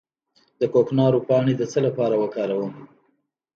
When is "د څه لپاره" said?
1.57-2.15